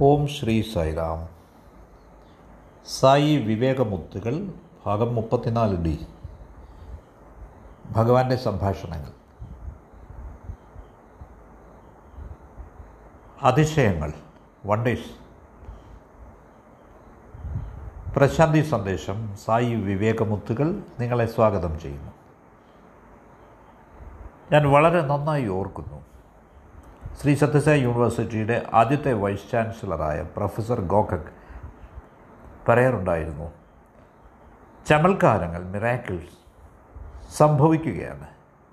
ഓം 0.00 0.26
ശ്രീ 0.26 0.62
സായിറാം. 0.74 1.28
സായി 2.86 3.36
വിവേകമുത്തുകൾ 3.36 4.54
ഭാഗം 4.86 5.14
മുപ്പത്തിനാല് 5.14 5.84
ഡി. 5.84 6.06
ഭഗവാന്റെ 7.90 8.36
സംഭാഷണങ്ങൾ. 8.36 9.12
അതിശയങ്ങൾ 13.42 14.12
വണ്ടേഴ്സ് 14.66 15.22
പ്രശാന്തി 18.16 18.60
സന്ദേശം 18.60 19.36
സായി 19.36 19.74
വിവേകമുത്തുകൾ 19.74 20.82
നിങ്ങളെ 21.00 21.26
സ്വാഗതം 21.26 21.80
ചെയ്യുന്നു. 21.80 22.12
ഞാൻ 24.52 24.72
വളരെ 24.72 25.00
നന്നായി 25.00 25.46
ഓർക്കുന്നു. 25.46 26.11
ശ്രീ 27.20 27.34
സത്യസായി 27.34 27.80
യൂണിവേഴ്സിറ്റിയുടെ 27.80 28.66
ആദ്യത്തെ 28.74 29.12
വൈസ് 29.12 29.50
ചാൻസലറായ 29.52 30.22
പ്രൊഫസർ 30.36 30.80
ഗോഖക് 30.80 31.32
പറയാറുണ്ടായിരുന്നു 32.68 33.52
ചമൽക്കാരങ്ങൾ 34.86 35.64
മിറാക്കിൾസ് 35.64 36.42
സംഭവിക്കുകയാണ്. 37.36 38.26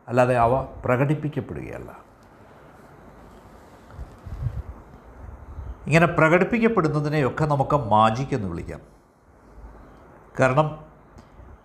അല്ലാതെ 0.08 0.38
അവ 0.38 0.62
പ്രകടിപ്പിക്കപ്പെടുകയല്ല. 0.86 1.98
ഇങ്ങനെ 5.88 6.06
പ്രകടിപ്പിക്കപ്പെടുന്നതിനെയൊക്കെ 6.06 7.45
നമുക്ക് 7.45 7.76
മാജിക് 7.76 8.36
എന്ന് 8.36 8.48
വിളിക്കാം. 8.48 8.81
കാരണം 10.40 10.86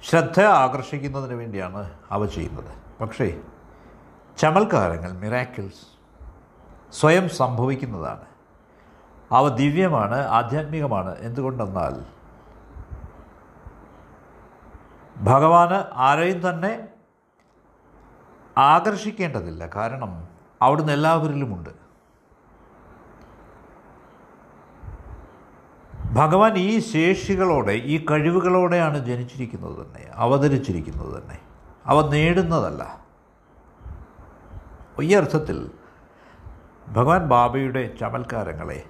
ശ്രദ്ധ 0.02 0.40
ആകർഷിക്കുന്നതിന് 0.40 1.34
വേണ്ടിയാണ് 1.34 1.90
അവ 2.10 2.26
ചെയ്യുന്നത്. 2.26 3.00
പക്ഷേ 3.00 3.40
ചമൽക്കാരങ്ങൾ 4.38 5.12
മിറാക്കിൾസ് 5.12 5.93
സ്വയം 6.94 7.28
സംഭവിക്കുന്നതാണ്. 7.28 8.24
അവ 9.32 9.48
ദിവ്യമാണ് 9.48 10.14
ആധ്യാത്മികമാണ് 10.14 11.18
എന്തുകൊണ്ടെന്നാൽ 11.18 12.04
ഭഗവാന് 15.16 15.84
ആരെയും 15.94 16.50
തന്നെ 16.50 16.88
ആകർഷിക്കേണ്ടതില്ല. 18.58 19.66
കാരണം 19.66 20.28
അവിടുന്ന് 20.62 20.92
എല്ലാവരിലുമുണ്ട്. 20.92 21.70
ഭഗവാൻ 26.12 26.56
ഈ 26.56 26.78
ശേഷികളോടെ 26.78 27.72
ഈ 27.72 28.06
കഴിവുകളോടെയാണ് 28.10 28.98
ജനിച്ചിരിക്കുന്നത് 28.98 29.86
തന്നെ 29.86 30.10
അവതരിച്ചിരിക്കുന്നത് 30.14 31.22
തന്നെ. 31.22 31.40
അവ 31.86 32.10
നേടുന്നതല്ല. 32.10 33.04
ഈ 35.02 35.14
അർത്ഥത്തിൽ 35.14 35.70
ഭഗവാൻ 36.88 37.28
ബാബയുടെ 37.28 37.96
ചമൽക്കാരങ്ങളെ 38.00 38.84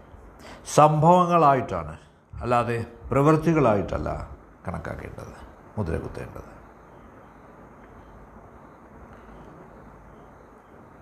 സംഭവങ്ങളായിട്ടാണ് 0.74 1.98
അല്ലാതെ 2.40 2.86
പ്രവൃത്തികളായിട്ടല്ല 3.10 4.28
കണക്കാക്കേണ്ടത് 4.68 5.34
മുദ്ര 5.78 5.96
കുത്തേണ്ടത് 5.96 6.54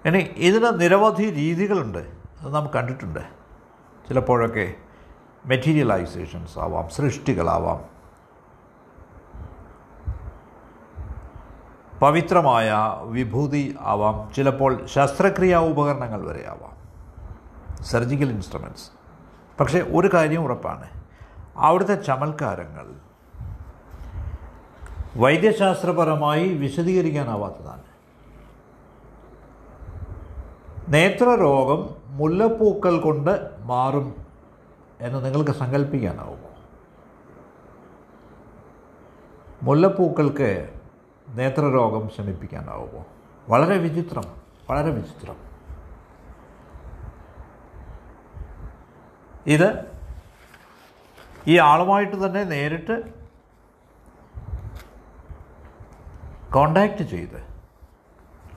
ഇനി 0.09 0.19
ഇതിന് 0.19 0.81
നിരവധി 0.81 1.31
രീതികളുണ്ട് 1.31 1.99
അത് 2.41 2.55
നാം 2.55 2.71
കണ്ടിട്ടുണ്ട്. 2.75 3.21
ചിലപ്പോഴൊക്കെ 4.09 4.75
മെറ്റീരിയലൈസേഷൻസ് 5.47 6.59
ആവാം 6.59 6.89
സൃഷ്ടികളാവാം. 6.89 7.93
പവിത്രമായ 12.01 12.75
വിഭൂതി 13.03 13.77
ആവാം 13.81 14.33
ചിലപ്പോൾ 14.33 14.87
ശസ്ത്രക്രിയാ 14.87 15.59
ഉപകരണങ്ങൾ 15.59 16.27
വരെ 16.27 16.49
ആവാം. 16.49 16.82
സർജിക്കൽ 17.83 18.31
ഇൻസ്ട്രുമെന്റ്സ് 18.31 18.91
പക്ഷേ 19.61 19.81
ഒരു 19.81 20.11
കാര്യം 20.15 20.45
ഉറപ്പാണ്. 20.45 20.89
അവിടുത്തെ 21.57 21.95
ചമൽക്കാരങ്ങൾ 21.95 22.87
വൈദ്യശാസ്ത്രപരമായി 25.17 26.49
വിശദീകരിക്കാനാവാത്തതാണ്. 26.49 27.83
നേത്രരോഗം 30.89 31.95
മുല്ലപ്പൂക്കൾ 32.07 33.01
കൊണ്ട് 33.01 33.51
മാറും 33.61 34.27
എന്ന് 35.01 35.25
നിങ്ങൾക്ക് 35.25 35.51
സങ്കല്പിക്കാനാവുമോ 35.51 36.49
മുല്ലപ്പൂക്കൾക്ക് 39.63 40.71
നേത്രരോഗം 41.29 42.09
ശമിപ്പിക്കാനാവുമോ? 42.09 43.05
വളരെ 43.49 43.77
വിചിത്രം 43.77 44.25
വളരെ 44.71 44.91
വിചിത്രം. 44.91 45.52
ഇത് 49.47 49.87
ഈ 51.47 51.59
ആളുമായിട്ട് 51.59 52.27
തന്നെ 52.27 52.45
നേരിട്ട് 52.45 53.03
കോണ്ടാക്റ്റ് 56.55 57.05
ചെയ്ത് 57.05 57.43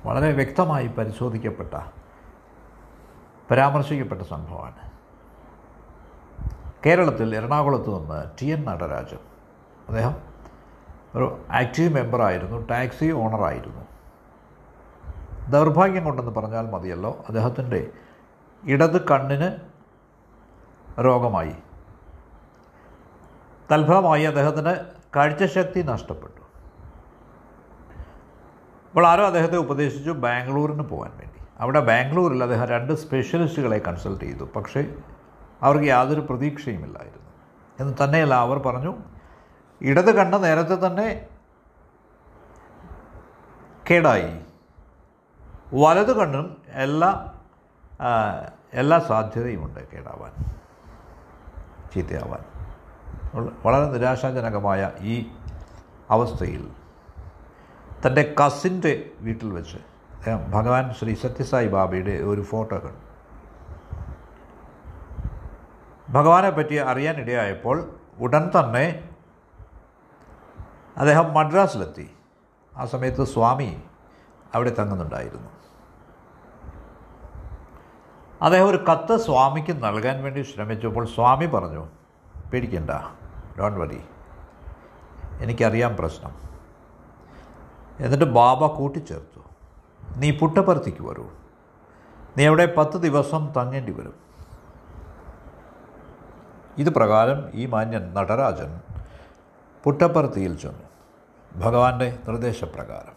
വളരെ 0.05 0.31
വ്യക്തമായി 0.31 0.87
പരിശോധിക്കപ്പെട്ട 0.87 1.75
പരാമർശിക്കപ്പെട്ട 3.51 4.21
സംഭവമാണ്. 4.21 4.91
കേരളത്തിൽ 6.85 7.35
എറണാകുളത്ത് 7.35 7.99
നിന്ന് 7.99 8.25
ടി 8.41 8.45
എൻ 8.45 8.65
നടരാജൻ 8.65 9.17
അദ്ദേഹം 9.87 10.15
ഒരു 11.15 11.39
ആക്റ്റീവ് 11.51 11.95
മെമ്പറായിരുന്നു 11.95 12.67
ടാക്സി 12.67 13.11
ഓണറായിരുന്നു 13.11 13.85
ദൗർഭാഗ്യം 15.49 16.03
കൊണ്ടെന്ന് 16.03 16.31
പറഞ്ഞാൽ 16.31 16.71
മതിയല്ലോ 16.71 17.23
അദ്ദേഹത്തിന്റെ 17.27 17.91
ഇടത് 18.63 19.07
കണ്ണിന് 19.07 19.74
രോഗമായി. 21.01 21.55
തൽഫലമായി 23.71 24.23
അദ്ദേഹത്തിന് 24.23 24.75
കാഴ്ചശക്തി 25.15 25.81
നഷ്ടപ്പെട്ടു. 25.81 26.41
അപ്പോൾ 28.89 29.07
ആരോ 29.07 29.25
അദ്ദേഹത്തെ 29.25 29.57
ഉപദേശിച്ചു 29.57 30.11
ബാംഗ്ലൂരിന് 30.11 30.83
പോകാൻ 30.83 31.11
വേണ്ടി. 31.17 31.39
അവിടെ 31.59 31.79
ബാംഗ്ലൂരിൽ 31.79 32.43
അദ്ദേഹം 32.43 32.65
രണ്ട് 32.65 32.93
സ്പെഷ്യലിസ്റ്റുകളെ 32.93 33.77
കൺസൾട്ട് 33.77 34.25
ചെയ്തു. 34.25 34.43
പക്ഷേ 34.55 34.95
അവർക്ക് 35.61 35.85
യാതൊരു 35.85 36.19
പ്രതീക്ഷയുമില്ലായിരുന്നു. 36.19 37.25
എന്ന് 37.79 38.03
തന്നെയല്ല 38.03 38.33
അവർ 38.33 38.57
പറഞ്ഞു 38.57 38.97
ഇടത് 39.81 40.15
കണ്ട 40.15 40.35
നേരത്തെ 40.35 40.87
തന്നെ 40.87 41.27
കേടായി. 43.91 44.39
വലത് 45.73 46.17
കണ്ണും 46.17 46.57
എല്ലാ 46.67 47.33
എല്ലാ 48.73 48.99
സാധ്യതയുമുണ്ട് 48.99 49.91
കേടാവാൻ. 49.93 50.55
ചീത്തയാവാൻ. 51.95 52.43
വളരെ 53.65 53.91
നിരാശാജനകമായ 53.91 54.91
ഈ 54.99 55.27
അവസ്ഥയിൽ 56.09 56.71
തന്റെ 58.07 58.35
കസിന്റെ 58.45 59.11
വീട്ടിൽ 59.19 59.53
വെച്ച് 59.53 59.77
അദ്ദേഹം 59.77 60.51
ഭഗവാൻ 60.51 60.93
ശ്രീ 60.93 61.15
സത്യസായി 61.15 61.67
ബാബയുടെ 61.67 62.11
ഒരു 62.11 62.41
ഫോട്ടോ 62.41 62.77
കണ്ടു. 62.77 63.05
ഭഗവാനെ 66.09 66.49
പറ്റി 66.49 66.75
അറിയാനിടയായപ്പോൾ 66.75 67.95
ഉടൻ 68.19 68.51
തന്നെ 68.59 69.09
അദ്ദേഹം 70.97 71.33
മദ്രാസിലെത്തി. 71.33 72.11
ആ 72.77 72.85
സമയത്ത് 72.85 73.23
സ്വാമി 73.23 73.83
അവിടെ 74.55 74.69
തങ്ങുന്നുണ്ടായിരുന്നു. 74.69 75.49
അദ്ദേഹം 78.45 78.69
ഒരു 78.69 78.85
കത്ത് 78.91 79.17
സ്വാമിക്ക് 79.17 79.83
നൽകാൻ 79.83 80.23
വേണ്ടി 80.23 80.41
ശ്രമിച്ചപ്പോൾ 80.41 81.05
സ്വാമി 81.05 81.45
പറഞ്ഞു 81.45 81.87
പേടിക്കണ്ട 82.53 82.89
ഡോണ്ട് 83.59 83.79
വരി 83.79 84.01
എനിക്കറിയാം 85.39 85.97
പ്രശ്നം. 85.97 86.35
എന്നിട്ട് 87.99 88.25
ബാബ 88.25 88.65
കൂട്ടിച്ചേർത്തു. 88.65 89.39
നീ 90.17 90.31
പുട്ടപ്പരത്തിക്ക് 90.31 91.03
വരൂ. 91.03 91.27
നീ 92.37 92.45
അവിടെ 92.45 92.73
പത്ത് 92.77 92.97
ദിവസം 92.97 93.53
തങ്ങേണ്ടി 93.57 93.91
വരും. 93.91 94.13
ഇത് 96.77 96.89
പ്രകാരം 96.89 97.49
ഈ 97.53 97.65
മാന്യൻ 97.65 98.13
നടരാജൻ 98.13 98.81
പുട്ടപ്പർത്തിയിൽ 99.83 100.57
ചെന്നു. 100.57 100.83
ഭഗവാന്റെ 101.65 102.19
നിർദ്ദേശപ്രകാരം. 102.27 103.13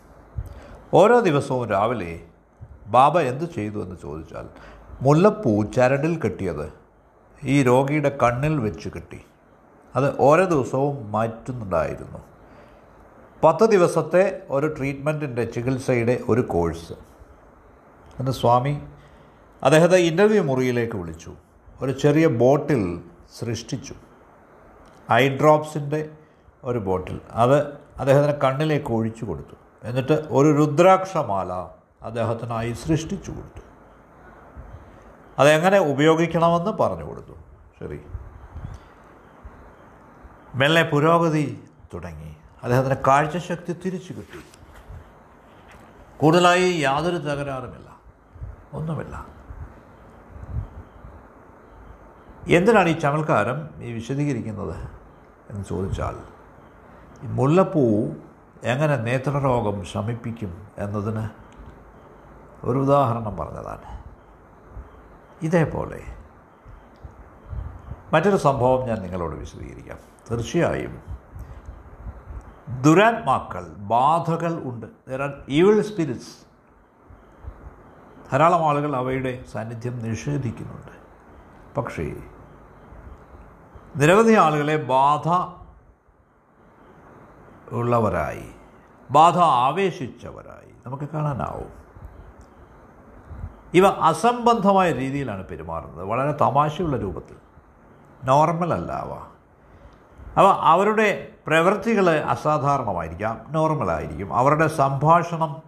ഓരോ 0.95 1.21
ദിവസവും 1.21 1.69
രാവിലെ 1.69 2.21
ബാബ 2.87 3.19
എന്തു 3.19 3.45
ചെയ്തു 3.45 3.83
എന്ന് 3.83 3.97
ചോദിച്ചാൽ 4.03 4.78
മുല്ലപ്പൂ 5.03 5.63
ചരടിൽ 5.63 6.21
കെട്ടിയത് 6.21 6.73
ഈ 7.45 7.63
രോഗിയുടെ 7.63 8.19
കണ്ണിൽ 8.23 8.61
വെച്ച് 8.61 8.89
കെട്ടി. 8.89 9.21
അത് 9.97 10.21
ഓരോ 10.21 10.45
ദിവസവും 10.45 11.13
മാറ്റുന്നുണ്ടായിരുന്നു. 11.13 12.19
പത്ത് 13.45 13.65
ദിവസത്തെ 13.65 14.43
ഒരു 14.51 14.67
ട്രീറ്റ്മെന്റിന്റെ 14.67 15.45
ചികിത്സയുടെ 15.45 16.21
ഒരു 16.29 16.41
കോഴ്സ്. 16.41 16.93
എന്ന് 18.21 18.33
സ്വാമി 18.33 18.83
അദ്ദേഹത്തെ 19.63 19.97
ഇന്റർവ്യൂ 19.97 20.43
മുറിയിലേക്ക് 20.43 20.97
വിളിച്ചു. 20.97 21.33
ഒരു 21.81 21.93
ചെറിയ 21.93 22.27
ബോട്ടിൽ 22.27 23.01
സൃഷ്ടിച്ചു. 23.39 23.95
ഐ 25.13 25.29
ഡ്രോപ്സിന്റെ 25.29 26.11
ഒരു 26.65 26.79
ബോട്ടിൽ. 26.79 27.21
അത് 27.31 27.67
അദ്ദേഹത്തിന് 28.01 28.41
കണ്ണിലേക്ക് 28.41 28.93
ഒഴിച്ചു 28.93 29.25
കൊടുത്തു. 29.25 29.87
എന്നിട്ട് 29.87 30.25
ഒരു 30.31 30.57
രുദ്രാക്ഷമാല 30.57 31.53
അദ്ദേഹത്തിനായി 32.03 32.73
സൃഷ്ടിച്ചു 32.73 33.31
കൊടുത്തു. 33.31 33.68
അതെങ്ങനെ 35.39 35.79
ഉപയോഗിക്കണമെന്ന് 35.79 36.71
പറഞ്ഞു 36.71 37.05
കൊടുത്തു. 37.05 37.33
ശരി. 37.81 38.01
മെല്ലെ 40.55 40.83
പുരോഗതി 40.83 41.65
തുടങ്ങി. 41.95 42.37
അദ്ദേഹത്തിന് 42.63 42.95
കാഴ്ചശക്തി 43.07 43.73
തിരിച്ചു 43.73 44.13
കിട്ടി. 44.13 44.45
കൂടുതലായി 46.19 46.73
യാതൊരു 46.73 47.17
തകരാറുമില്ല. 47.17 47.97
ഒന്നുമില്ല. 48.73 49.27
എന്തിനാണ് 52.49 52.89
ഈ 52.89 52.99
ചമൽക്കാരം 52.99 53.71
ഈ 53.79 53.93
വിശദീകരിക്കുന്നത് 53.93 54.77
എന്ന് 55.51 55.65
ചോദിച്ചാൽ 55.65 56.17
മുല്ലപ്പൂ 57.23 57.83
എങ്ങനെ 58.65 58.97
നേത്രരോഗം 58.97 59.85
ശമിപ്പിക്കും 59.85 60.67
എന്നതിന് 60.79 61.29
ഒരു 62.65 62.79
ഉദാഹരണം 62.79 63.37
പറഞ്ഞതാണ്. 63.37 64.08
ഇതേപോലെ. 65.43 66.05
മറ്റൊരു 68.13 68.37
സംഭവം 68.37 68.87
ഞാൻ 68.87 69.03
നിങ്ങളോട് 69.03 69.37
വിശദീകരിക്കാം. 69.37 69.99
തീർച്ചയായും 70.31 71.03
ദുരാത്മാക്കൾ 72.81 73.69
ബാധകൾ 73.69 74.63
ഉണ്ട്. 74.63 74.87
ഈവിൾ 75.49 75.83
സ്പിരിറ്റ്സ് 75.83 76.49
ധാരാളം 78.33 78.69
ആളുകൾ 78.69 78.97
അവയുടെ 78.97 79.45
സാന്നിധ്യം 79.53 79.99
നിഷേധിക്കുന്നുണ്ട്. 79.99 80.93
പക്ഷേ 81.77 82.17
നിരവധി 83.97 84.35
ആളുകളെ 84.35 84.77
ബാധ 84.77 85.29
ഉള്ളവരായി 87.75 88.51
ബാധ 89.11 89.39
ആവേശിച്ചവരായി 89.39 90.73
നമുക്ക് 90.87 91.09
കാണാനാവും. 91.09 91.88
ഇവ 93.75 93.87
അസംബന്ധമായ 93.87 94.93
രീതിയിലാണ് 94.93 95.47
പെരുമാറുന്നത്. 95.47 96.05
വളരെ 96.05 96.33
തമാശയുള്ള 96.33 96.97
രൂപത്തിൽ. 96.97 97.37
നോർമൽ 98.25 98.75
അല്ല 98.75 98.93
അവ. 98.93 99.27
അവ 100.37 100.47
അവരുടെ 100.47 101.29
പ്രവൃത്തികൾ 101.47 102.11
അസാധാരണമായിരിക്കാം 102.11 103.47
നോർമലായിരിക്കും 103.51 104.35
അവരുടെ 104.35 104.67
സംഭാഷണം 104.67 105.63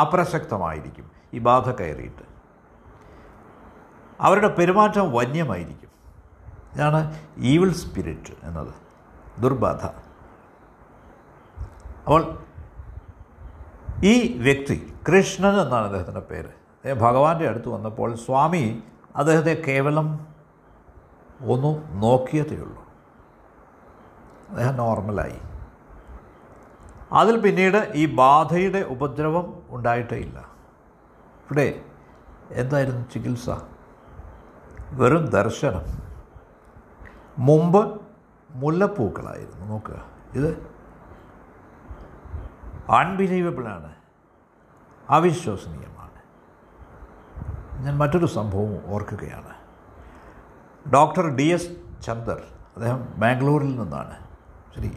അപ്രസക്തമായിരിക്കും 0.00 1.10
ഈ 1.34 1.38
ബാധ 1.38 1.70
കയറിയിട്ട്. 1.70 2.22
അവരുടെ 4.20 4.48
പെരുമാറ്റം 4.48 5.12
വന്യമായിരിക്കും. 5.12 5.88
ഇതാണ് 6.74 7.14
ഈവിൾ 7.36 7.72
സ്പിരിറ്റ് 7.72 8.46
എന്നത്. 8.46 8.74
ദുർബാധ. 9.40 9.86
അപ്പോൾ 12.04 12.38
ഈ 14.04 14.38
വ്യക്തി 14.38 14.94
കൃഷ്ണൻ 15.08 15.60
എന്നാണ് 15.60 15.84
അദ്ദേഹത്തിന്റെ 15.84 16.20
പേര്. 16.20 16.63
അദ്ദേഹം 16.84 16.98
ഭഗവാന്റെ 16.98 17.48
അടുത്ത് 17.48 17.68
വന്നപ്പോൾ 17.68 18.14
സ്വാമി 18.14 18.82
അദ്ദേഹത്തെ 19.16 19.62
കേവലം 19.68 20.26
ഒന്ന് 21.40 22.02
നോക്കിയതേ 22.02 22.56
ഉള്ളൂ. 22.56 22.84
അദ്ദേഹം 24.48 24.76
നോർമലായി. 24.76 25.38
അതിൽ 27.12 27.40
പിന്നീട് 27.40 27.92
ഈ 27.94 28.14
ബാധയുടെ 28.14 28.78
ഉപദ്രവം 28.78 29.62
ഉണ്ടായിട്ടേ 29.68 30.16
ഇല്ല. 30.16 30.38
ഇവിടെ 31.44 31.80
എന്തായിരുന്നു 32.50 33.08
ചികിത്സ? 33.10 33.50
വെറും 34.92 35.26
ദർശനം. 35.26 35.82
മുമ്പ് 37.38 38.00
മുല്ലപ്പൂക്കളായിരുന്നു. 38.50 39.66
നോക്കുക 39.66 40.04
ഇത് 40.34 40.50
അൺബിലീവബിളാണ് 42.90 43.94
അവിശ്വസനീയമാണ് 45.10 45.93
ഞാൻ 47.80 47.98
മറ്റൊരു 47.98 48.26
സംഭവം 48.26 48.80
ഓർക്കുകയാണ്. 48.86 49.48
ഡോക്ടർ 50.92 51.28
ഡി 51.28 51.42
എസ് 51.42 51.68
ചന്ദർ 52.02 52.42
അദ്ദേഹം 52.76 53.08
ബാംഗ്ലൂരിൽ 53.16 53.80
നിന്നാണ്. 53.80 54.14
ശരി. 54.76 54.96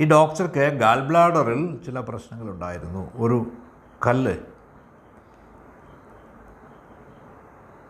ഈ 0.00 0.08
ഡോക്ടർക്ക് 0.08 0.78
ഗാൽബ്ലാഡറിൽ 0.78 1.82
ചില 1.86 2.00
പ്രശ്നങ്ങളുണ്ടായിരുന്നു. 2.00 3.10
ഒരു 3.14 3.46
കല്ല്. 4.06 4.34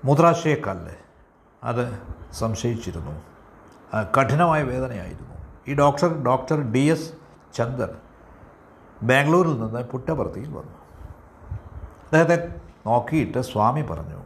മൂത്രാശയ 0.05 0.55
കല്ല്. 0.55 0.95
അത് 1.65 1.99
സംശയിച്ചിരുന്നു. 2.33 3.23
കഠിനമായ 4.19 4.63
വേദനയായിരുന്നു. 4.63 5.35
ഈ 5.69 5.75
doctor 5.75 6.25
doctor 6.25 6.73
D 6.73 6.79
S 6.79 7.13
Chander 7.55 7.97
ബാംഗ്ലൂരിൽ 9.03 9.61
നിന്ന് 9.61 9.81
പുട്ടപർത്തിയിൽ 9.81 10.49
വന്നു. 10.49 10.73
അദ്ദേഹത്തെ 12.13 12.63
നോക്കിയിട്ട് 12.87 13.41
സ്വാമി 13.41 13.83
പറഞ്ഞു. 13.83 14.19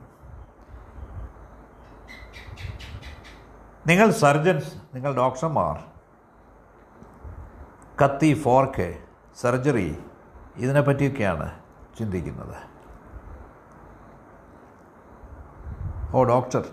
നിങ്ങൾ 3.87 4.11
സർജൻസ് 4.11 4.75
നിങ്ങൾ 4.95 5.17
ഡോക്ടർമാർ 5.17 5.85
കത്തി 8.05 8.43
ഫോർക്ക് 8.43 9.05
സർജറി 9.41 9.99
ഇതിനെപ്പറ്റിയൊക്കെയാണ് 10.57 11.61
ചിന്തിക്കുന്നത്. 11.99 12.57
ഓ 16.17 16.25
ഡോക്ടർ 16.25 16.69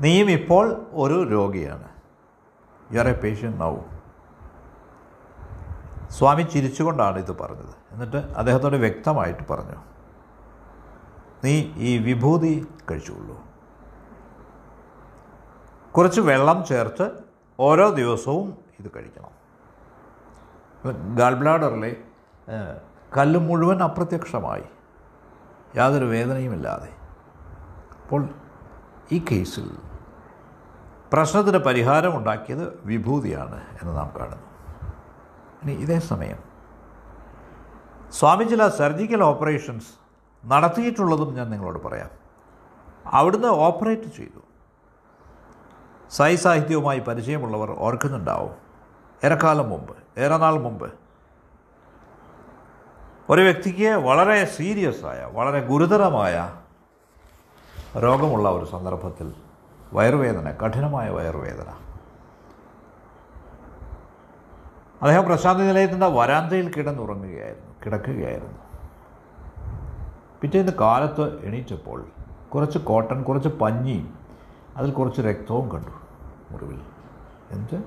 നീയും 0.00 0.30
ഇപ്പോൾ 0.30 0.86
ഒരു 0.92 1.28
രോഗിയാണ്. 1.30 1.88
You 2.92 3.00
are 3.00 3.08
a 3.08 3.12
patient 3.12 3.58
now. 3.58 3.76
സ്വാമി 6.10 6.42
ചിരിച്ചുകൊണ്ടാണ് 6.42 7.18
ഇത് 7.18 7.36
പറഞ്ഞത്. 7.38 7.74
എന്നിട്ട് 7.90 8.16
അദ്ദേഹത്തോട് 8.16 8.76
വ്യക്തമായിട്ട് 8.76 9.52
പറഞ്ഞു 9.52 9.78
നീ 11.44 11.72
ഈ 11.76 11.98
വിഭൂതി 11.98 12.66
കഴിച്ചുകൊള്ളൂ. 12.90 13.36
കുറച്ച് 15.96 16.20
വെള്ളം 16.20 16.64
ചേർത്ത് 16.64 17.10
ഓരോ 17.60 17.90
ദിവസവും 17.90 18.58
ഇത് 18.80 18.90
കഴിക്കണം. 18.96 19.40
ഗാൾബ്ലാഡറിലെ 21.16 21.96
ബ്ലാഡറിലെ 22.48 22.80
കല്ല് 23.16 23.40
മുഴുവൻ 23.40 23.82
അപ്രത്യക്ഷമായി. 23.82 24.62
യാതൊരു 25.76 26.04
വേദനയുമില്ലാതെ. 26.04 26.88
അപ്പോൾ 28.02 28.28
ഈ 29.12 29.24
കേസിൽ 29.32 29.78
പ്രശ്നത്തിന് 31.12 31.58
പരിഹാരമുണ്ടാക്കിയത് 31.58 32.78
വിഭൂതിയാണ് 32.84 33.60
എന്ന് 33.82 33.96
നാം 33.96 34.10
കാണുന്നു. 34.20 34.49
ഇനി 35.62 35.72
ഇതേ 35.72 35.98
സമയം. 35.98 36.38
സ്വാമി 38.12 38.44
ചില 38.44 38.68
സർജിക്കൽ 38.68 39.22
ഓപ്പറേഷൻസ് 39.22 39.86
നടത്തിയിട്ടുള്ളതും 40.46 41.34
ഞാൻ 41.34 41.50
നിങ്ങളോട് 41.50 41.84
പറയാം. 41.84 42.10
അവിടുന്ന് 43.06 43.48
ഓപ്പറേറ്റ് 43.48 44.16
ചെയ്തു. 44.16 44.40
സായി 46.10 46.36
സാഹിത്യവുമായി 46.36 46.98
പരിചയമുള്ളവർ 46.98 47.70
ഓർക്കുന്നുണ്ടാവും. 47.70 48.54
ഏറെക്കാലം 49.24 49.70
മുമ്പ് 49.70 49.96
ഏറെ 50.18 50.36
നാൾ 50.36 50.54
മുമ്പ്. 50.54 50.92
ഒരു 53.28 53.42
വ്യക്തിക്ക് 53.42 53.88
വളരെ 53.88 54.44
സീരിയസ് 54.44 55.04
ആയ 55.04 55.24
വളരെ 55.24 55.66
ഗുരുതരമായ 55.66 56.54
രോഗമുള്ള 57.96 58.48
ഒരു 58.48 58.64
സന്ദർഭത്തിൽ 58.64 59.34
വയറുവേദന 59.92 60.50
കഠിനമായ 60.50 61.10
വയറുവേദന. 61.10 61.79
അദ്ദേഹം 65.02 65.24
പ്രശാന്തി 65.24 65.62
നിലയത്തിന്റെ 65.62 66.06
വരാന്തയിൽ 66.06 66.72
കിടന്നുറങ്ങുകയായിരുന്നു 66.72 67.74
കിടക്കുകയായിരുന്നു. 67.86 68.58
പിറ്റേന്ന് 70.40 70.72
കാലത്ത് 70.80 71.44
എണീറ്റപ്പോൾ 71.44 72.04
കുറച്ച് 72.54 72.78
കോട്ടൺ 72.78 73.22
കുറച്ച് 73.22 73.48
പഞ്ഞി 73.48 74.06
അതിൽ 74.76 74.90
കുറച്ച് 74.90 75.20
രക്തവും 75.20 75.68
കണ്ടു 75.68 75.90
മുറിവിൽ. 76.50 76.80
എന്ത്? 77.50 77.82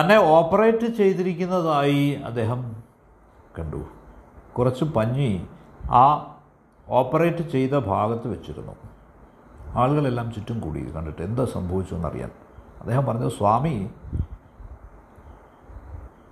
തന്നെ 0.00 0.16
ഓപ്പറേറ്റ് 0.16 0.86
ചെയ്തിരിക്കുന്നതായി 0.86 2.20
അദ്ദേഹം 2.26 2.82
കണ്ടു. 3.58 3.84
കുറച്ച് 4.58 4.84
പഞ്ഞി 4.84 5.46
ആ 5.90 6.34
ഓപ്പറേറ്റ് 6.88 7.50
ചെയ്ത 7.50 7.78
ഭാഗത്ത് 7.78 8.28
വെച്ചിരുന്നു. 8.28 8.76
ആളുകളെല്ലാം 9.74 10.32
ചുറ്റും 10.32 10.60
കൂടി 10.60 10.92
കണ്ടിട്ട് 10.96 11.22
എന്താ 11.22 11.44
സംഭവിച്ചു 11.44 11.94
എന്നറിയാൻ 11.94 12.30
അദ്ദേഹം 12.82 13.06
പറഞ്ഞു 13.06 13.28
സ്വാമി 13.28 13.90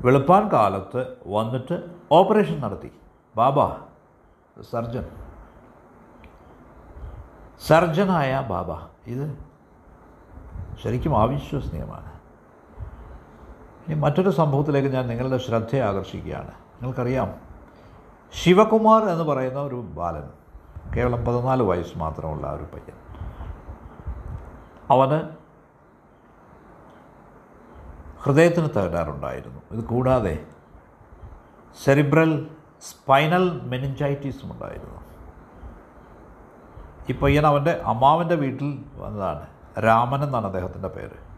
വെളുപ്പാൻ 0.01 0.49
കാലത്ത് 0.49 1.17
വന്നിട്ട് 1.27 1.83
ഓപ്പറേഷൻ 2.13 2.61
നടത്തി. 2.61 2.93
ബാബ 3.37 3.69
സർജൻ. 4.71 5.05
സർജനായ 7.67 8.47
ബാബ 8.51 8.87
ഇത് 9.07 9.39
ശരിക്കും 10.83 11.17
അവിശ്വസനീയമാണ്. 11.19 12.13
ഇനി 13.89 13.95
മറ്റൊരു 13.95 14.31
സംഭവത്തിലേക്ക് 14.31 14.89
ഞാൻ 14.89 15.07
നിങ്ങളുടെ 15.07 15.39
ശ്രദ്ധയെ 15.39 15.81
ആകർഷിക്കുകയാണ്. 15.81 16.51
നിങ്ങൾക്കറിയാം 16.51 17.35
ശിവകുമാർ 18.43 19.03
എന്ന് 19.03 19.25
പറയുന്ന 19.25 19.61
ഒരു 19.61 19.75
ബാലൻ 19.75 20.29
കേവലം 20.97 21.25
പതിനാല് 21.25 21.63
വയസ്സ് 21.63 21.99
മാത്രമുള്ള 21.99 22.53
ഒരു 22.53 22.63
പയ്യൻ 22.63 22.97
അവന് 24.91 25.40
ഹൃദയത്തിന് 28.25 28.69
തകരാറുണ്ടായിരുന്നു. 28.71 29.61
ഇത് 29.71 29.85
കൂടാതെ 29.85 30.47
സെറിബ്രൽ 31.85 32.47
സ്പൈനൽ 32.91 33.61
മെനിഞ്ചൈറ്റീസും 33.63 34.53
ഉണ്ടായിരുന്നു. 34.53 35.01
ഈ 37.11 37.19
പയ്യൻ 37.19 37.47
അവന്റെ 37.47 37.71
അമ്മാവന്റെ 37.71 38.35
വീട്ടിൽ 38.35 38.85
വന്നതാണ്. 38.97 39.47
രാമൻ 39.85 40.25
എന്നാണ് 40.25 40.47
അദ്ദേഹത്തിന്റെ 40.47 40.89
പേര്. 40.89 41.31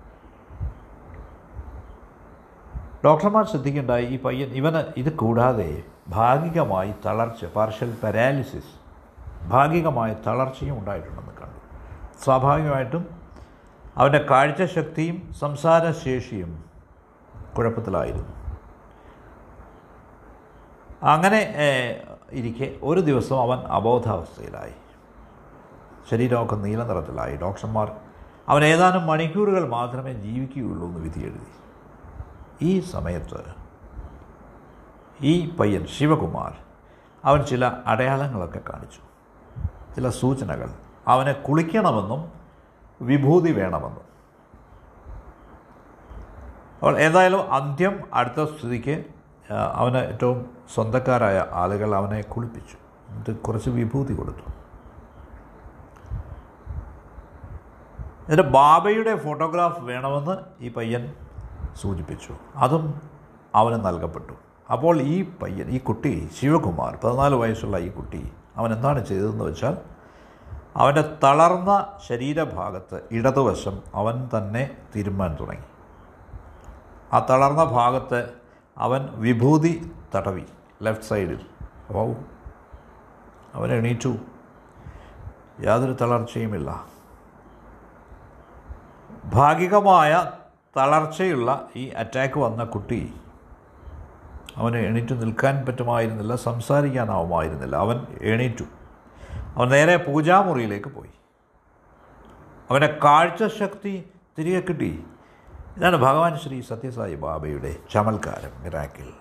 ഡോക്ടർമാർ 3.05 3.47
ശ്രദ്ധിക്കേണ്ടായി 3.47 4.07
ഈ 4.07 4.23
പയ്യൻ 4.23 4.49
ഇവന് 4.49 4.93
ഇത് 4.97 5.13
കൂടാതെ 5.13 5.83
ഭാഗികമായി 6.09 6.95
തളർച്ച 7.07 7.45
പാർഷ്യൽ 7.45 7.97
പാരാലിസിസ് 8.03 8.83
ഭാഗികമായ 9.49 10.17
തളർച്ചയും 10.27 10.79
ഉണ്ടായിട്ടുണ്ടെന്ന് 10.79 11.33
കണ്ടു. 11.33 11.59
സ്വാഭാവികമായിട്ടും 12.25 13.07
അവന്റെ 13.97 14.27
കാഴ്ചശക്തിയും 14.31 15.35
സംസാരശേഷിയും 15.41 16.72
കുഴപ്പത്തിലായിരുന്നു. 17.59 18.43
അങ്ങനെ 21.03 21.41
ഇരിക്കെ 22.33 22.79
ഒരു 22.83 23.01
ദിവസം 23.01 23.41
അവൻ 23.41 23.59
അബോധാവസ്ഥയിലായി. 23.59 24.75
ശരീരമൊക്കെ 26.11 26.57
നീല 26.57 26.83
നിറത്തിലായി. 26.83 27.37
ഡോക്ടർമാർ 27.37 27.93
അവൻ 28.49 28.65
ഏതാനും 28.65 29.07
മണിക്കൂറുകൾ 29.07 29.69
മാത്രമേ 29.69 30.13
ജീവിക്കുകയുള്ളൂ 30.13 30.87
എന്ന് 30.89 31.01
വിധി 31.01 31.21
എഴുതി. 31.21 31.51
ഈ 32.63 32.81
സമയത്ത് 32.81 33.45
ഈ 35.21 35.51
പയ്യൻ 35.57 35.87
ശിവകുമാർ 35.87 36.57
അവൻ 37.25 37.43
ചില 37.43 37.73
അടയാളങ്ങളൊക്കെ 37.87 38.61
കാണിച്ചു. 38.71 39.01
ചില 39.95 40.09
സൂചനകൾ 40.11 40.71
അവനെ 41.09 41.33
കുളിക്കണമെന്നും 41.33 42.33
വിഭൂതി 43.03 43.53
വേണമെന്നും. 43.53 44.12
അപ്പോൾ 46.83 46.99
ഏതായാലും 46.99 47.53
അന്ത്യം 47.53 48.01
അടുത്ത 48.15 48.45
സ്ഥിതിക്ക് 48.45 49.05
അവന് 49.73 49.97
ഏറ്റവും 49.97 50.51
സ്വന്തക്കാരായ 50.75 51.45
ആളുകൾ 51.53 51.95
അവനെ 51.95 52.21
കുളിപ്പിച്ചു. 52.23 52.77
എന്നിട്ട് 53.09 53.39
കുറച്ച് 53.39 53.71
വിഭൂതി 53.71 54.15
കൊടുത്തു. 54.15 54.45
എന്നിട്ട് 58.23 58.43
ബാബയുടെ 58.43 59.17
ഫോട്ടോഗ്രാഫ് 59.17 59.81
വേണമെന്ന് 59.81 60.37
ഈ 60.61 60.73
പയ്യൻ 60.73 61.15
സൂചിപ്പിച്ചു. 61.81 62.35
അതും 62.57 63.01
അവന് 63.55 63.87
നൽകപ്പെട്ടു. 63.87 64.33
അപ്പോൾ 64.73 65.01
ഈ 65.01 65.31
പയ്യൻ 65.43 65.71
ഈ 65.71 65.79
കുട്ടി 65.79 66.29
ശിവകുമാർ 66.41 66.99
പതിനാല് 67.05 67.35
വയസ്സുള്ള 67.35 67.79
ഈ 67.79 67.91
കുട്ടി 67.91 68.33
അവൻ 68.57 68.73
എന്താണ് 68.73 69.07
ചെയ്തതെന്ന് 69.07 69.45
വെച്ചാൽ 69.45 69.77
അവന്റെ 70.77 71.05
തളർന്ന 71.25 71.87
ശരീരഭാഗത്ത് 72.09 73.01
ഇടതുവശം 73.13 73.83
അവൻ 73.95 74.29
തന്നെ 74.37 74.71
തിരുമ്മാൻ 74.97 75.37
തുടങ്ങി. 75.41 75.65
ആ 77.13 77.27
തളർന്ന 77.31 77.65
ഭാഗത്ത് 77.65 78.29
അവൻ 78.79 79.09
വിഭൂതി 79.13 79.93
തടവി 80.15 80.43
ലെഫ്റ്റ് 80.83 81.07
സൈഡിൽ 81.07 81.41
അപ്പോൾ 81.89 82.17
അവൻ 83.55 83.73
എണീറ്റു. 83.73 84.17
യാതൊരു 85.61 85.93
തളർച്ചയുമില്ല 85.93 86.87
ഭാഗികമായ 89.25 90.33
തളർച്ചയുള്ള 90.77 91.69
ഈ 91.77 91.89
അറ്റാക്ക് 91.89 92.39
വന്ന 92.39 92.65
കുട്ടി 92.65 93.15
അവന് 94.57 94.77
എണീറ്റു 94.77 95.15
നിൽക്കാൻ 95.15 95.65
പറ്റുമായിരുന്നില്ല 95.67 96.37
സംസാരിക്കാനാവുമായിരുന്നില്ല. 96.37 97.77
അവൻ 97.77 98.07
എണീറ്റു. 98.21 98.65
അവൻ 99.57 99.69
നേരെ 99.69 99.97
പൂജാമുറിയിലേക്ക് 99.97 100.89
പോയി. 100.89 101.11
അവന്റെ 102.71 102.99
കാഴ്ചശക്തി 103.05 104.11
തിരികെ 104.39 104.61
കിട്ടി. 104.61 105.05
ഇതാണ് 105.77 105.97
ഭഗവാൻ 105.97 106.39
ശ്രീ 106.39 106.61
സത്യസായി 106.61 107.15
ബാബയുടെ 107.15 107.77
ചമൽക്കാരം 107.93 108.63
മിറാക്കിൽ 108.63 109.13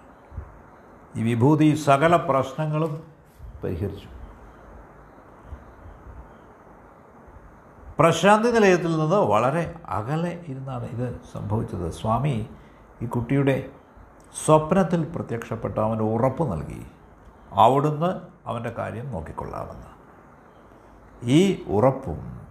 ഈ 1.16 1.24
വിഭൂതി 1.24 1.76
സകല 1.76 2.16
പ്രശ്നങ്ങളും 2.16 3.04
പരിഹരിച്ചു. 3.64 4.08
പ്രശാന്തി 8.00 8.52
നിലയത്തിൽ 8.52 9.00
നിന്ന് 9.00 9.16
വളരെ 9.16 9.76
അകലെ 9.86 10.44
ഇരുന്നാണ് 10.48 10.86
ഇത് 10.86 11.22
സംഭവിച്ചത്. 11.34 11.92
സ്വാമി 11.92 12.50
ഈ 13.02 13.06
കുട്ടിയുടെ 13.06 13.70
സ്വപ്നത്തിൽ 14.46 15.12
പ്രത്യക്ഷപ്പെട്ട 15.16 15.78
അവന് 15.78 16.02
ഉറപ്പ് 16.02 16.52
നൽകി. 16.52 16.86
അവിടുന്ന് 17.52 18.22
അവന്റെ 18.46 18.70
കാര്യം 18.70 19.12
നോക്കിക്കൊള്ളാമെന്ന്. 19.12 19.90
ഈ 21.24 21.64
ഉറപ്പും 21.68 22.42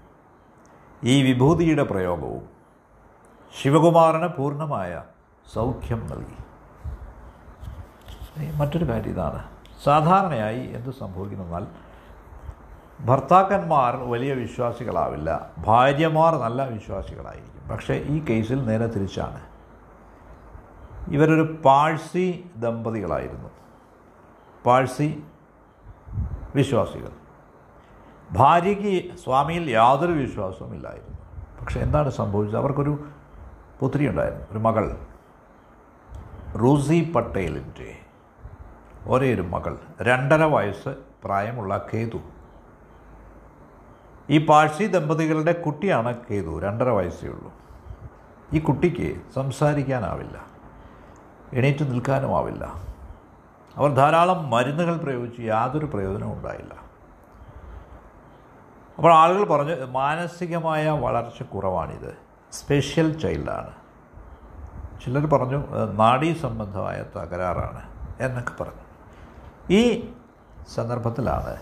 ഈ 1.05 1.33
വിഭൂതിയുടെ 1.33 1.83
പ്രയോഗവും 1.83 2.60
ശിവകുമാരന് 3.59 4.29
പൂർണമായ 4.29 5.03
സൗഖ്യം 5.53 6.07
നൽകി. 6.07 6.41
മറ്റൊരു 8.57 8.89
കാര്യം 8.89 9.11
ഇതാണ്. 9.11 9.45
സാധാരണയായി 9.85 10.61
എന്ത് 10.61 10.91
സംഭവിക്കുന്നെന്നാൽ 10.91 11.67
ഭർത്താക്കന്മാർ 13.01 13.97
വലിയ 13.97 14.35
വിശ്വാസികളാവില്ല. 14.35 15.51
ഭാര്യമാർ 15.59 16.37
നല്ല 16.37 16.69
വിശ്വാസികളായിരിക്കും. 16.69 17.69
പക്ഷേ 17.69 17.95
ഈ 17.95 18.25
കേസിൽ 18.25 18.67
നേരെ 18.67 18.87
തിരിച്ചാണ്. 18.87 19.41
ഇവരൊരു 21.15 21.61
പാഴ്സി 21.65 22.51
ദമ്പതികളായിരുന്നു. 22.57 23.49
പാഴ്സി 24.67 25.23
വിശ്വാസികൾ. 26.55 27.11
ഭാര്യയ്ക്ക് 28.33 29.19
സ്വാമിയിൽ 29.19 29.71
യാതൊരു 29.71 30.13
വിശ്വാസവും 30.13 30.75
ഇല്ലായിരുന്നു 30.75 31.19
പക്ഷേ 31.61 31.81
എന്താണ് 31.81 32.11
സംഭവിച്ചത്? 32.11 32.61
അവർക്കൊരു 32.61 33.05
പുത്രി 33.81 34.09
ഉണ്ടായിരുന്നു 34.09 34.47
ഒരു 34.51 34.59
മകൾ. 34.59 34.97
റൂസി 36.61 37.13
പട്ടേലിന്റെ 37.17 37.99
ഒരേ 39.07 39.35
ഒരു 39.35 39.43
മകൾ. 39.43 39.79
രണ്ടര 40.03 40.45
വയസ്സ് 40.45 40.89
പ്രായമുള്ള 41.25 41.89
കേതു. 41.95 42.19
ഈ 44.31 44.47
പാഴ്സി 44.47 44.87
ദമ്പതികളുടെ 44.87 45.53
കുട്ടിയാണ് 45.53 46.17
കേതു. 46.31 46.61
രണ്ടര 46.61 46.89
വയസ്സേ 46.89 47.29
ഉള്ളൂ. 47.29 47.53
ഈ 48.53 48.59
കുട്ടിക്ക് 48.59 49.21
സംസാരിക്കാനാവില്ല. 49.35 50.47
എണീറ്റ് 51.53 51.83
നിൽക്കാനും 51.83 52.37
ആവില്ല 52.37 52.65
അവർ 53.77 53.91
ധാരാളം 53.91 54.51
മരുന്നുകൾ 54.51 54.97
പ്രയോഗിച്ച് 54.97 55.41
യാതൊരു 55.41 55.87
പ്രയോജനവും 55.87 56.33
ഉണ്ടായില്ല. 56.33 56.75
അപ്പോൾ 58.97 59.15
ആളുകൾ 59.15 59.45
പറഞ്ഞു 59.45 59.85
മാനസികമായ 59.85 60.91
വളർച്ച 60.91 61.43
കുറവാണിത്. 61.43 62.30
സ്പെഷ്യൽ 62.53 63.21
ചൈൽഡാണ്. 63.21 63.71
ചിലർ 65.05 65.27
പറഞ്ഞു 65.27 65.57
"ഏഹ്, 65.57 65.99
നാഡീ 65.99 66.35
സംബന്ധമായ 66.35 67.05
തകരാറാണ് 67.17 67.83
എന്നൊക്കെ 68.21 68.63
പറഞ്ഞു. 68.63 68.81
ഈ 69.71 70.13
സന്ദർഭത്തിലാണ് 70.75 71.57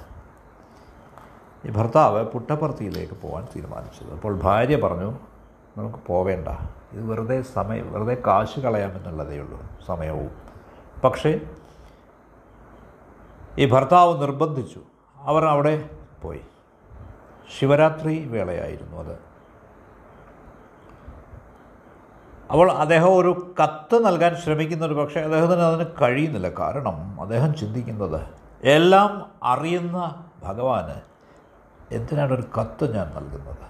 ഈ 1.65 1.71
ഭർത്താവ് 1.71 2.25
പുട്ടപ്പർത്തിയിലേക്ക് 2.25 3.13
പോകാൻ 3.13 3.47
തീരുമാനിച്ചത്. 3.57 4.13
അപ്പോൾ 4.13 4.39
ഭാര്യ 4.39 4.77
പറഞ്ഞു 4.77 5.15
നമുക്ക് 5.79 5.99
പോവേണ്ട. 6.07 6.49
ഇത് 6.93 7.11
വെറുതെ 7.11 7.43
സമയം 7.43 7.93
വെറുതെ 7.93 8.23
കാശ് 8.27 8.61
കളയാമെന്നുള്ളതേ 8.61 9.39
ഉള്ളൂ 9.39 9.63
സമയവും. 9.87 10.31
പക്ഷേ 11.05 11.41
ഈ 13.59 13.71
ഭർത്താവ് 13.71 14.23
നിർബന്ധിച്ചു. 14.23 14.81
അവർ 15.17 15.45
അവിടെ 15.45 15.91
പോയി. 16.23 16.41
ശിവരാത്രി 17.59 18.25
വേളയായിരുന്നു 18.25 18.97
അത്. 18.97 19.28
അപ്പോൾ 22.51 22.73
അദ്ദേഹം 22.73 23.17
ഒരു 23.17 23.55
കത്ത് 23.63 24.07
നൽകാൻ 24.07 24.37
ശ്രമിക്കുന്നൊരു 24.37 24.95
പക്ഷേ 24.95 25.21
അദ്ദേഹത്തിന് 25.21 25.61
അതിന് 25.61 25.87
കഴിയുന്നില്ല. 26.03 26.49
കാരണം 26.49 27.21
അദ്ദേഹം 27.21 27.55
ചിന്തിക്കുന്നത് 27.55 28.27
എല്ലാം 28.65 29.27
അറിയുന്ന 29.43 30.25
ഭഗവാന് 30.43 31.01
എന്തിനാണ് 31.95 32.33
ഒരു 32.33 32.45
കത്ത് 32.61 32.97
ഞാൻ 32.97 33.07
നൽകുന്നത്? 33.17 33.69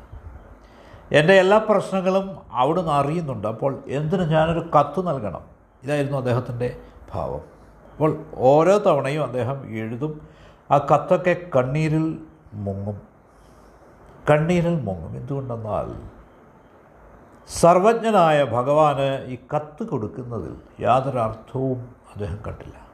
എന്റെ 1.12 1.34
എല്ലാ 1.34 1.58
പ്രശ്നങ്ങളും 1.58 2.38
അവിടുന്ന് 2.52 2.92
അറിയുന്നുണ്ട്. 2.92 3.48
അപ്പോൾ 3.48 3.82
എന്തിന് 3.86 4.22
ഞാനൊരു 4.22 4.70
കത്ത് 4.78 5.08
നൽകണം? 5.08 5.40
ഇതായിരുന്നു 5.82 6.18
അദ്ദേഹത്തിന്റെ 6.18 6.76
ഭാവം. 7.14 7.40
അപ്പോൾ 7.92 8.24
ഓരോ 8.34 8.78
തവണയും 8.78 9.22
അദ്ദേഹം 9.22 9.70
എഴുതും. 9.70 10.28
ആ 10.70 10.78
കത്തൊക്കെ 10.78 11.36
കണ്ണീരിൽ 11.56 12.18
മുങ്ങും. 12.54 13.00
കണ്ണീരിൽ 14.30 14.80
മുങ്ങും. 14.80 15.16
എന്തുകൊണ്ടെന്നാൽ 15.16 16.17
സർവജ്ഞനായ 17.48 18.44
ഭഗവാന് 18.44 19.24
ഈ 19.26 19.38
കത്ത് 19.56 19.84
കൊടുക്കുന്നതിൽ 19.84 20.56
യാതൊരു 20.80 21.18
അർത്ഥവും 21.18 21.78
അദ്ദേഹം 21.82 22.38
കണ്ടില്ല. 22.46 22.88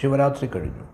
ശിവരാത്രി 0.00 0.46
കഴിഞ്ഞു. 0.46 0.84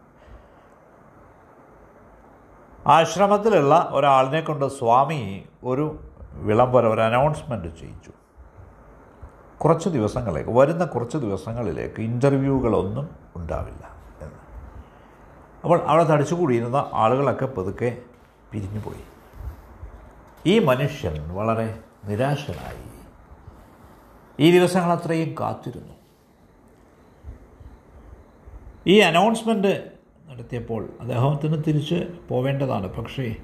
ആശ്രമത്തിലുള്ള 2.87 3.89
ഒരാളിനെ 3.93 4.41
കൊണ്ട് 4.41 4.69
സ്വാമി 4.69 5.49
ഒരു 5.65 6.11
വിളംബരം 6.33 6.95
ഒരു 6.95 7.01
അനൗൺസ്മെന്റ് 7.01 7.77
ചെയ്യിച്ചു. 7.77 8.11
കുറച്ച് 9.59 9.89
ദിവസങ്ങളിലേക്ക് 9.89 10.51
വരുന്ന 10.51 10.85
കുറച്ച് 10.85 11.17
ദിവസങ്ങളിലേക്ക് 11.17 12.01
ഇന്റർവ്യൂകളൊന്നും 12.01 13.09
ഉണ്ടാവില്ല 13.37 13.91
എന്ന്. 14.21 14.37
അപ്പോൾ 15.65 15.83
അവിടെ 15.83 16.05
തടിച്ചുകൂടിയിരുന്ന 16.05 16.91
ആളുകളൊക്കെ 16.93 17.47
പതുക്കെ 17.47 17.99
പിരിഞ്ഞുപോയി. 18.53 19.05
ഈ 20.47 20.59
മനുഷ്യൻ 20.59 21.35
വളരെ 21.35 21.81
നിരാശനായി 22.05 22.89
ഈ 24.41 24.59
ദിവസങ്ങൾ 24.59 24.93
അത്രയും 24.93 25.35
കാത്തിരുന്നു. 25.41 25.95
ഈ 28.87 28.99
അനൗൺസ്മെന്റ് 28.99 29.93
നടത്തിയപ്പോൾ 30.29 30.89
അദ്ദേഹത്തിന് 31.01 31.65
തിരിച്ച് 31.67 32.07
പോവേണ്ടതാണ്. 32.29 32.97
പക്ഷേ 32.97 33.37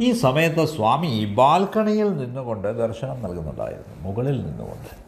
ഈ 0.00 0.12
സമയത്ത് 0.12 0.64
സ്വാമി 0.64 1.34
ബാൽക്കണിയിൽ 1.38 2.16
നിന്നുകൊണ്ട് 2.16 2.78
ദർശനം 2.78 3.22
നൽകുന്നുണ്ടായിരുന്നു. 3.22 3.94
മുകളിൽ 4.00 4.46
നിന്നുകൊണ്ട്. 4.46 5.06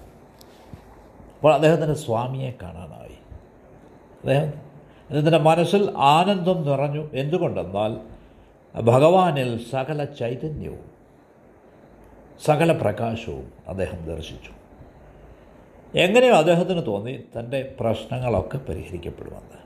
അപ്പോൾ 1.35 1.55
അദ്ദേഹത്തിന്റെ 1.55 1.95
സ്വാമിയെ 1.95 2.55
കാണാനായി. 2.63 3.19
അദ്ദേഹം 4.19 4.43
അദ്ദേഹത്തിന്റെ 4.43 5.39
മനസ്സിൽ 5.39 5.95
ആനന്ദം 5.97 6.63
നിറഞ്ഞു. 6.63 7.09
എന്തുകൊണ്ടെന്നാൽ 7.13 7.97
ഭഗവാനിൽ 8.81 9.71
സകല 9.71 10.05
ചൈതന്യവും 10.05 10.88
സകല 12.45 12.73
പ്രകാശവും 12.73 13.53
അദ്ദേഹം 13.69 14.05
ദർശിച്ചു. 14.05 14.51
എങ്ങനെയോ 15.99 16.35
അദ്ദേഹത്തിന് 16.35 16.87
തോന്നി 16.87 17.25
തന്റെ 17.39 17.75
പ്രശ്നങ്ങളൊക്കെ 17.81 18.59
പരിഹരിക്കപ്പെടുമെന്ന്. 18.59 19.59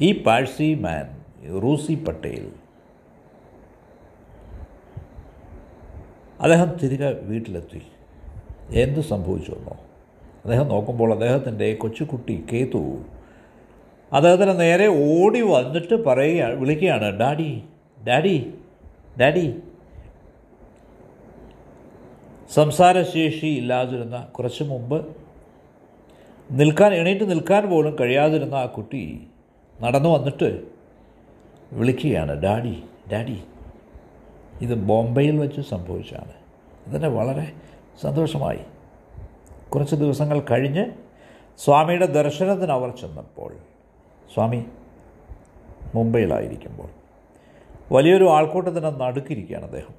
ഈ 0.00 0.22
പാഴ്സി 0.22 0.74
മാൻ 0.74 1.24
റൂസി 1.62 1.94
പട്ടേൽ. 1.94 2.52
അദ്ദേഹം 6.40 6.76
തിരികെ 6.82 7.10
വീട്ടിലെത്തി. 7.10 7.82
എന്ത് 8.70 9.00
സംഭവിച്ചു 9.00 9.52
എന്നോ 9.52 9.76
അദ്ദേഹം 10.44 10.68
നോക്കുമ്പോൾ 10.68 11.12
അദ്ദേഹത്തിന്റെ 11.12 11.74
കൊച്ചുകുട്ടി 11.74 12.44
കേതു. 12.52 12.98
അദ്ദേഹത്തിന് 14.12 14.60
നേരെ 14.60 14.86
ഓടി 14.86 15.40
വന്നിട്ട് 15.40 16.04
പറയുക 16.04 16.44
വിളിക്കുകയാണ് 16.44 17.18
ഡാഡി 17.18 17.64
ഡാഡി 18.08 18.54
ഡാഡി. 19.20 19.62
സംസാരശേഷി 22.50 23.46
ഇല്ലാതിരുന്ന 23.46 24.24
കുറച്ച് 24.36 24.64
മുമ്പ് 24.64 25.06
നിൽക്കാൻ 26.50 26.94
എണീറ്റ് 26.94 27.30
നിൽക്കാൻ 27.30 27.70
പോലും 27.70 27.96
കഴിയാതിരുന്ന 28.00 28.54
ആ 28.54 28.66
കുട്ടി 28.66 29.02
നടന്നു 29.82 30.08
വന്നിട്ട് 30.08 30.68
വിളിക്കുകയാണ് 31.72 32.32
ഡാഡി 32.32 32.82
ഡാഡി 33.12 33.42
ഇത് 34.62 34.74
ബോംബെയിൽ 34.74 35.36
വെച്ച് 35.38 35.60
സംഭവിച്ചാണ് 35.60 36.34
ഇതിനെ 36.86 37.08
വളരെ 37.08 37.52
സന്തോഷമായി. 38.02 38.64
കുറച്ച് 39.70 39.94
ദിവസങ്ങൾ 39.94 40.40
കഴിഞ്ഞ് 40.40 40.84
സ്വാമിയുടെ 41.58 42.06
ദർശനത്തിന് 42.06 42.72
അവർ 42.72 42.90
ചെന്നപ്പോൾ 42.90 43.56
സ്വാമി 44.34 44.60
മുംബൈയിലായിരിക്കുമ്പോൾ 45.94 46.90
വലിയൊരു 47.92 48.24
ആൾക്കൂട്ടത്തിന് 48.24 49.00
നടുക്കിരിക്കുകയാണ് 49.00 49.64
അദ്ദേഹം. 49.64 49.94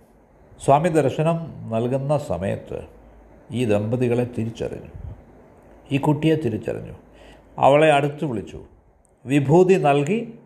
സ്വാമി 0.65 0.89
ദർശനം 0.89 1.69
നൽകുന്ന 1.69 2.17
സമയത്ത് 2.17 2.81
ഈ 3.51 3.65
ദമ്പതികളെ 3.65 4.23
തിരിച്ചറിഞ്ഞു. 4.37 4.91
ഈ 5.91 5.97
കുട്ടിയെ 5.97 6.35
തിരിച്ചറിഞ്ഞു. 6.35 6.93
അവളെ 7.57 7.91
അടുത്ത് 7.91 8.25
വിളിച്ചു. 8.25 8.65
വിഭൂതി 9.25 9.73
നൽകി 9.73 10.39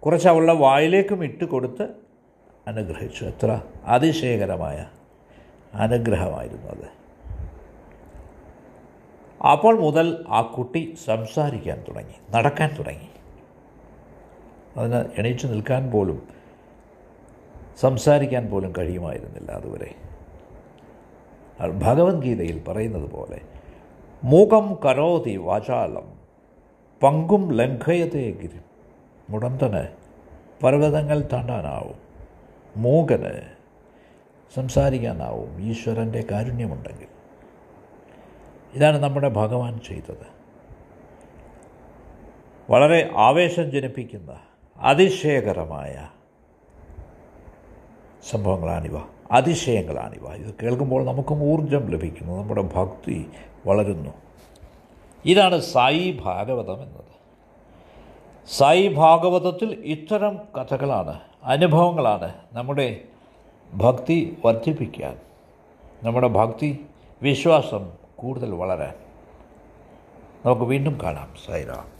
കുറച്ച് 0.00 0.28
അവളുടെ 0.28 0.52
വായിലേക്കും 0.52 1.24
ഇട്ട് 1.24 1.44
കൊടുത്ത് 1.44 1.88
അനുഗ്രഹിച്ചു. 2.66 3.24
എത്ര 3.24 3.62
അതിശയകരമായ 3.84 4.86
അനുഗ്രഹമായിരുന്നു 5.74 6.70
അത്. 6.70 6.98
അപ്പോൾ 9.46 9.80
മുതൽ 9.80 10.24
ആ 10.28 10.42
കുട്ടി 10.42 10.94
സംസാരിക്കാൻ 11.04 11.84
തുടങ്ങി 11.88 12.32
നടക്കാൻ 12.32 12.76
തുടങ്ങി. 12.78 13.08
അതിന് 14.76 15.04
എണീറ്റ് 15.18 15.48
നിൽക്കാൻ 15.48 15.90
പോലും 15.90 16.37
സംസാരിക്കാൻ 17.80 18.46
പോലും 18.46 18.72
കഴിയുമായിരുന്നില്ല 18.78 19.50
അതുവരെ. 19.52 19.94
ഭഗവത്ഗീതയിൽ 21.70 22.64
പറയുന്നത് 22.64 23.10
പോലെ 23.10 23.40
മൂകം 24.24 24.74
കരോതി 24.74 25.36
വാചാലം 25.36 26.12
പങ്കും 27.02 27.52
ലംഘയത്തെ 27.52 28.30
ഗിരി. 28.30 28.60
മുടന്തന് 29.30 29.88
പർവതങ്ങൾ 30.62 31.28
താണ്ടാനാവും 31.32 31.98
മൂകന് 32.76 33.40
സംസാരിക്കാനാവും 34.54 35.60
ഈശ്വരന്റെ 35.60 36.24
കാരുണ്യമുണ്ടെങ്കിൽ. 36.30 37.06
ഇതാണ് 38.74 38.98
നമ്മുടെ 38.98 39.28
ഭഗവാൻ 39.28 39.78
ചെയ്തത്. 39.78 40.26
വളരെ 42.70 43.10
ആവേശം 43.16 43.70
ജനിപ്പിക്കുന്ന 43.70 44.36
അതിശയകരമായ 44.78 46.08
സംഭവങ്ങളാണിവ 48.30 48.98
അതിശയങ്ങളാണിവ. 49.32 50.34
ഇത് 50.34 50.54
കേൾക്കുമ്പോൾ 50.62 51.04
നമുക്കും 51.04 51.42
ഊർജം 51.42 51.86
ലഭിക്കുന്നു 51.86 52.42
നമ്മുടെ 52.42 52.62
ഭക്തി 52.62 53.30
വളരുന്നു. 53.66 54.10
ഇതാണ് 55.24 55.60
സായി 55.60 56.20
ഭാഗവതം 56.24 56.82
എന്നത്. 56.82 57.04
സായി 58.48 58.88
ഭാഗവതത്തിൽ 58.88 59.82
ഇത്തരം 59.84 60.36
കഥകളാണ് 60.36 61.20
അനുഭവങ്ങളാണ് 61.44 62.34
നമ്മുടെ 62.52 63.00
ഭക്തി 63.74 64.38
വർദ്ധിപ്പിക്കാൻ 64.44 65.18
നമ്മുടെ 66.02 66.28
ഭക്തി 66.28 66.86
വിശ്വാസം 67.22 67.92
കൂടുതൽ 68.16 68.54
വളരാൻ. 68.54 68.94
നമുക്ക് 70.46 70.62
വീണ്ടും 70.62 70.98
കാണാം. 71.02 71.28
സായിറാം. 71.46 71.97